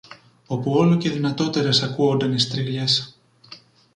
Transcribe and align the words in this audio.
όπου 0.47 0.71
όλο 0.71 0.97
και 0.97 1.09
δυνατότερες 1.09 1.81
ακούουνταν 1.83 2.33
οι 2.33 2.39
στριγλιές. 2.39 3.17